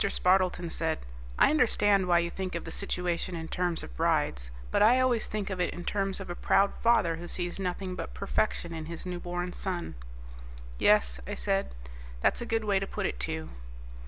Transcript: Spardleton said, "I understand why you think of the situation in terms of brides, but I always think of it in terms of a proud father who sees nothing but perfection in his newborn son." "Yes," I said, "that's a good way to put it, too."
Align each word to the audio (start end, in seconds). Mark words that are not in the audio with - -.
Spardleton 0.09 0.71
said, 0.71 0.97
"I 1.37 1.51
understand 1.51 2.07
why 2.07 2.17
you 2.17 2.31
think 2.31 2.55
of 2.55 2.63
the 2.65 2.71
situation 2.71 3.35
in 3.35 3.47
terms 3.47 3.83
of 3.83 3.95
brides, 3.95 4.49
but 4.71 4.81
I 4.81 4.99
always 4.99 5.27
think 5.27 5.51
of 5.51 5.61
it 5.61 5.75
in 5.75 5.85
terms 5.85 6.19
of 6.19 6.27
a 6.27 6.33
proud 6.35 6.73
father 6.81 7.17
who 7.17 7.27
sees 7.27 7.59
nothing 7.59 7.93
but 7.93 8.15
perfection 8.15 8.73
in 8.73 8.87
his 8.87 9.05
newborn 9.05 9.53
son." 9.53 9.93
"Yes," 10.79 11.19
I 11.27 11.35
said, 11.35 11.75
"that's 12.19 12.41
a 12.41 12.47
good 12.47 12.63
way 12.63 12.79
to 12.79 12.87
put 12.87 13.05
it, 13.05 13.19
too." 13.19 13.49